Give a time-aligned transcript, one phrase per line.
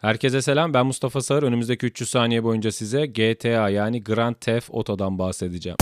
[0.00, 1.42] Herkese selam ben Mustafa Sağır.
[1.42, 5.76] Önümüzdeki 300 saniye boyunca size GTA yani Grand Theft Auto'dan bahsedeceğim.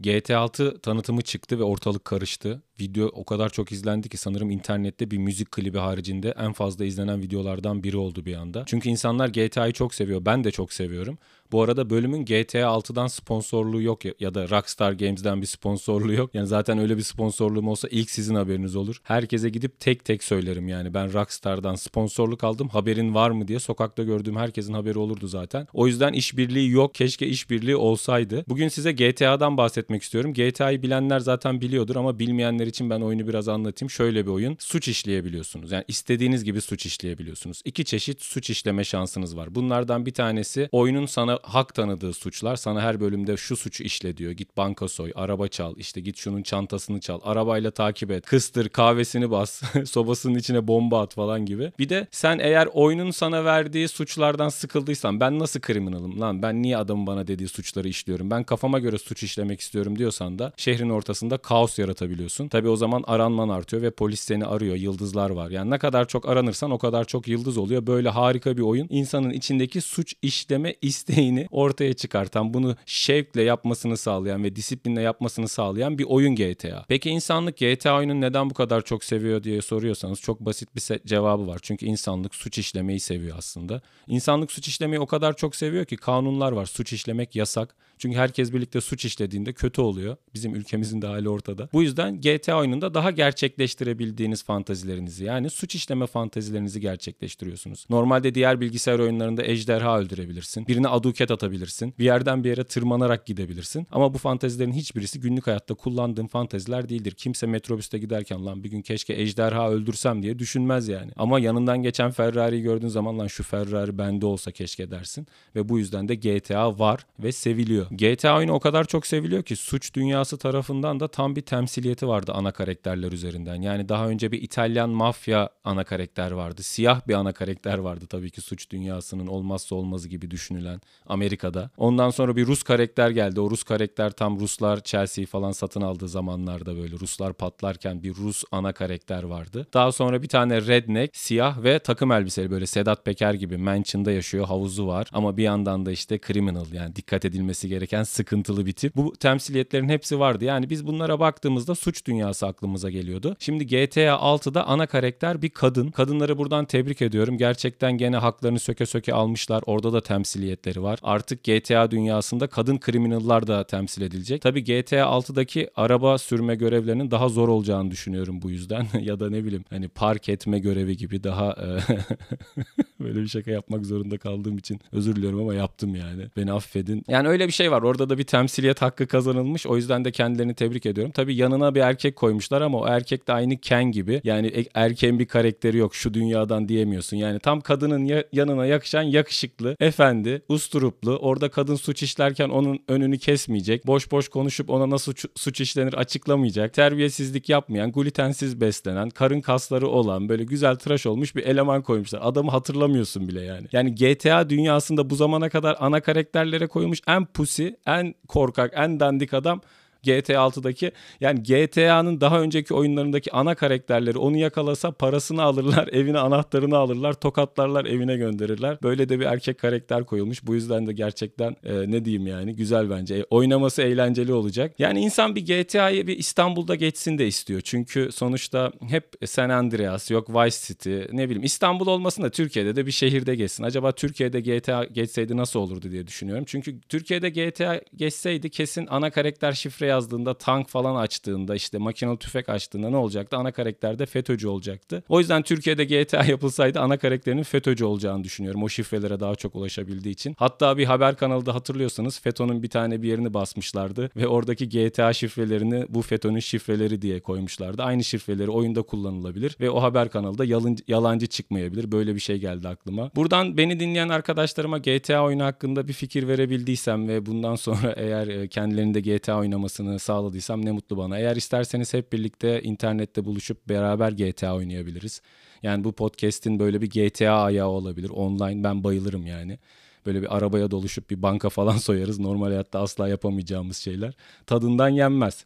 [0.00, 2.62] GTA 6 tanıtımı çıktı ve ortalık karıştı.
[2.80, 7.22] Video o kadar çok izlendi ki sanırım internette bir müzik klibi haricinde en fazla izlenen
[7.22, 8.62] videolardan biri oldu bir anda.
[8.66, 10.24] Çünkü insanlar GTA'yı çok seviyor.
[10.24, 11.18] Ben de çok seviyorum.
[11.52, 16.34] Bu arada bölümün GTA 6'dan sponsorluğu yok ya, ya da Rockstar Games'den bir sponsorluğu yok.
[16.34, 19.00] Yani zaten öyle bir sponsorluğum olsa ilk sizin haberiniz olur.
[19.02, 24.02] Herkese gidip tek tek söylerim yani ben Rockstar'dan sponsorluk aldım haberin var mı diye sokakta
[24.02, 25.66] gördüğüm herkesin haberi olurdu zaten.
[25.72, 26.94] O yüzden işbirliği yok.
[26.94, 28.44] Keşke işbirliği olsaydı.
[28.48, 30.32] Bugün size GTA'dan bahsetmek istiyorum.
[30.32, 33.90] GTA'yı bilenler zaten biliyordur ama bilmeyenler için ben oyunu biraz anlatayım.
[33.90, 34.56] Şöyle bir oyun.
[34.60, 35.72] Suç işleyebiliyorsunuz.
[35.72, 37.62] Yani istediğiniz gibi suç işleyebiliyorsunuz.
[37.64, 39.54] İki çeşit suç işleme şansınız var.
[39.54, 42.56] Bunlardan bir tanesi oyunun sana hak tanıdığı suçlar.
[42.56, 44.32] Sana her bölümde şu suçu işle diyor.
[44.32, 49.30] Git banka soy, araba çal, işte git şunun çantasını çal, arabayla takip et, kıstır, kahvesini
[49.30, 51.72] bas, sobasının içine bomba at falan gibi.
[51.78, 56.76] Bir de sen eğer oyunun sana verdiği suçlardan sıkıldıysan ben nasıl kriminalım lan ben niye
[56.76, 61.38] adamın bana dediği suçları işliyorum ben kafama göre suç işlemek istiyorum diyorsan da şehrin ortasında
[61.38, 62.48] kaos yaratabiliyorsun.
[62.58, 65.50] Tabi o zaman aranman artıyor ve polis seni arıyor yıldızlar var.
[65.50, 67.86] Yani ne kadar çok aranırsan o kadar çok yıldız oluyor.
[67.86, 74.44] Böyle harika bir oyun insanın içindeki suç işleme isteğini ortaya çıkartan, bunu şevkle yapmasını sağlayan
[74.44, 76.84] ve disiplinle yapmasını sağlayan bir oyun GTA.
[76.88, 81.46] Peki insanlık GTA oyunun neden bu kadar çok seviyor diye soruyorsanız çok basit bir cevabı
[81.46, 81.58] var.
[81.62, 83.82] Çünkü insanlık suç işlemeyi seviyor aslında.
[84.06, 86.66] İnsanlık suç işlemeyi o kadar çok seviyor ki kanunlar var.
[86.66, 87.74] Suç işlemek yasak.
[87.98, 90.16] Çünkü herkes birlikte suç işlediğinde kötü oluyor.
[90.34, 91.68] Bizim ülkemizin de hali ortada.
[91.72, 97.86] Bu yüzden GTA oyununda daha gerçekleştirebildiğiniz fantazilerinizi yani suç işleme fantazilerinizi gerçekleştiriyorsunuz.
[97.90, 100.66] Normalde diğer bilgisayar oyunlarında ejderha öldürebilirsin.
[100.66, 101.94] Birine aduket atabilirsin.
[101.98, 103.86] Bir yerden bir yere tırmanarak gidebilirsin.
[103.92, 107.12] Ama bu fantazilerin hiçbirisi günlük hayatta kullandığım fantaziler değildir.
[107.12, 111.12] Kimse metrobüste giderken lan bir gün keşke ejderha öldürsem diye düşünmez yani.
[111.16, 115.26] Ama yanından geçen Ferrari'yi gördüğün zaman lan şu Ferrari bende olsa keşke dersin.
[115.56, 117.86] Ve bu yüzden de GTA var ve seviliyor.
[117.90, 122.32] GTA oyunu o kadar çok seviliyor ki suç dünyası tarafından da tam bir temsiliyeti vardı
[122.38, 123.62] ana karakterler üzerinden.
[123.62, 126.62] Yani daha önce bir İtalyan mafya ana karakter vardı.
[126.62, 131.70] Siyah bir ana karakter vardı tabii ki suç dünyasının olmazsa olmazı gibi düşünülen Amerika'da.
[131.76, 133.40] Ondan sonra bir Rus karakter geldi.
[133.40, 138.44] O Rus karakter tam Ruslar Chelsea'yi falan satın aldığı zamanlarda böyle Ruslar patlarken bir Rus
[138.52, 139.66] ana karakter vardı.
[139.74, 144.46] Daha sonra bir tane redneck, siyah ve takım elbiseli böyle Sedat Peker gibi mansion'da yaşıyor.
[144.46, 148.96] Havuzu var ama bir yandan da işte criminal yani dikkat edilmesi gereken sıkıntılı bir tip.
[148.96, 150.44] Bu temsiliyetlerin hepsi vardı.
[150.44, 153.36] Yani biz bunlara baktığımızda suç dünyası aklımıza geliyordu.
[153.38, 155.90] Şimdi GTA 6'da ana karakter bir kadın.
[155.90, 157.38] Kadınları buradan tebrik ediyorum.
[157.38, 159.62] Gerçekten gene haklarını söke söke almışlar.
[159.66, 160.98] Orada da temsiliyetleri var.
[161.02, 164.42] Artık GTA dünyasında kadın kriminallar da temsil edilecek.
[164.42, 168.86] Tabii GTA 6'daki araba sürme görevlerinin daha zor olacağını düşünüyorum bu yüzden.
[169.00, 171.68] ya da ne bileyim hani park etme görevi gibi daha e,
[173.04, 176.26] böyle bir şaka yapmak zorunda kaldığım için özür diliyorum ama yaptım yani.
[176.36, 177.04] Beni affedin.
[177.08, 177.82] Yani öyle bir şey var.
[177.82, 179.66] Orada da bir temsiliyet hakkı kazanılmış.
[179.66, 181.12] O yüzden de kendilerini tebrik ediyorum.
[181.12, 184.20] Tabii yanına bir erkek koymuşlar ama o erkek de aynı Ken gibi.
[184.24, 187.16] Yani e, erkeğin bir karakteri yok şu dünyadan diyemiyorsun.
[187.16, 191.16] Yani tam kadının yanına yakışan yakışıklı, efendi, usturuplu.
[191.16, 193.86] Orada kadın suç işlerken onun önünü kesmeyecek.
[193.86, 196.74] Boş boş konuşup ona nasıl suç işlenir açıklamayacak.
[196.74, 202.20] Terbiyesizlik yapmayan, glutensiz beslenen, karın kasları olan böyle güzel tıraş olmuş bir eleman koymuşlar.
[202.22, 202.50] Adamı
[202.88, 203.66] hatırlamıyorsun bile yani.
[203.72, 209.34] Yani GTA dünyasında bu zamana kadar ana karakterlere koyulmuş en pusi, en korkak, en dandik
[209.34, 209.60] adam
[210.02, 216.76] GTA 6'daki yani GTA'nın daha önceki oyunlarındaki ana karakterleri onu yakalasa parasını alırlar, evine anahtarını
[216.76, 218.78] alırlar, tokatlarlar, evine gönderirler.
[218.82, 220.46] Böyle de bir erkek karakter koyulmuş.
[220.46, 223.14] Bu yüzden de gerçekten e, ne diyeyim yani güzel bence.
[223.14, 224.74] E, oynaması eğlenceli olacak.
[224.78, 227.60] Yani insan bir GTA'yı bir İstanbul'da geçsin de istiyor.
[227.60, 232.86] Çünkü sonuçta hep San Andreas, yok Vice City, ne bileyim İstanbul olmasın da Türkiye'de de
[232.86, 233.64] bir şehirde geçsin.
[233.64, 236.44] Acaba Türkiye'de GTA geçseydi nasıl olurdu diye düşünüyorum.
[236.46, 242.48] Çünkü Türkiye'de GTA geçseydi kesin ana karakter şifre yazdığında, tank falan açtığında, işte makinalı tüfek
[242.48, 243.36] açtığında ne olacaktı?
[243.36, 245.02] Ana karakter de FETÖ'cü olacaktı.
[245.08, 248.62] O yüzden Türkiye'de GTA yapılsaydı ana karakterinin FETÖ'cü olacağını düşünüyorum.
[248.62, 250.34] O şifrelere daha çok ulaşabildiği için.
[250.38, 255.86] Hatta bir haber kanalında hatırlıyorsanız FETÖ'nün bir tane bir yerini basmışlardı ve oradaki GTA şifrelerini
[255.88, 257.82] bu FETÖ'nün şifreleri diye koymuşlardı.
[257.82, 261.92] Aynı şifreleri oyunda kullanılabilir ve o haber kanalda yalın, yalancı çıkmayabilir.
[261.92, 263.10] Böyle bir şey geldi aklıma.
[263.16, 268.48] Buradan beni dinleyen arkadaşlarıma GTA oyunu hakkında bir fikir verebildiysem ve bundan sonra eğer e,
[268.48, 271.18] kendilerinde GTA oynaması olmasını sağladıysam ne mutlu bana.
[271.18, 275.22] Eğer isterseniz hep birlikte internette buluşup beraber GTA oynayabiliriz.
[275.62, 278.10] Yani bu podcast'in böyle bir GTA ayağı olabilir.
[278.10, 279.58] Online ben bayılırım yani.
[280.06, 282.18] Böyle bir arabaya doluşup bir banka falan soyarız.
[282.18, 284.14] Normal hayatta asla yapamayacağımız şeyler.
[284.46, 285.44] Tadından yenmez.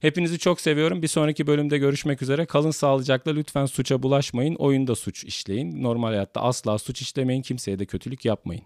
[0.00, 1.02] Hepinizi çok seviyorum.
[1.02, 2.46] Bir sonraki bölümde görüşmek üzere.
[2.46, 4.54] Kalın sağlıcakla lütfen suça bulaşmayın.
[4.54, 5.82] Oyunda suç işleyin.
[5.82, 7.42] Normal hayatta asla suç işlemeyin.
[7.42, 8.62] Kimseye de kötülük yapmayın.